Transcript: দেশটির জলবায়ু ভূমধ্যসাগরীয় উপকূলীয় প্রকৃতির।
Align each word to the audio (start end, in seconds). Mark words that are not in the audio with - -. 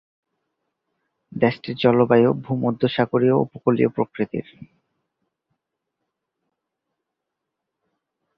দেশটির 1.31 1.75
জলবায়ু 1.75 2.29
ভূমধ্যসাগরীয় 2.33 3.35
উপকূলীয় 3.35 3.89
প্রকৃতির। 3.89 4.47